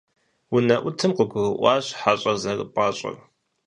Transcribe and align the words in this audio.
УнэӀутым 0.55 1.11
къыгурыӀуащ 1.17 1.85
хьэщӀэр 1.99 2.37
зэрыпӀащӀэр. 2.41 3.15